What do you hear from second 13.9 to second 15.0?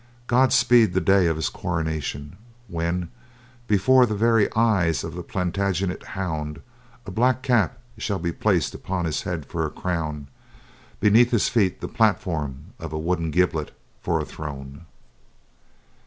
for a throne."